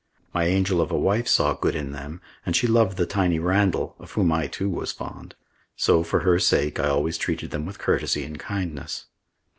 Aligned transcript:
My 0.33 0.45
angel 0.45 0.81
of 0.81 0.89
a 0.89 0.97
wife 0.97 1.27
saw 1.27 1.53
good 1.53 1.75
in 1.75 1.91
them, 1.91 2.21
and 2.43 2.55
she 2.55 2.65
loved 2.65 2.97
the 2.97 3.05
tiny 3.05 3.37
Randall, 3.37 3.95
of 3.99 4.13
whom 4.13 4.31
I 4.31 4.47
too 4.47 4.67
was 4.67 4.91
fond; 4.91 5.35
so, 5.75 6.01
for 6.01 6.21
her 6.21 6.39
sake, 6.39 6.79
I 6.79 6.87
always 6.89 7.19
treated 7.19 7.51
them 7.51 7.67
with 7.67 7.77
courtesy 7.77 8.23
and 8.23 8.39
kindness. 8.39 9.05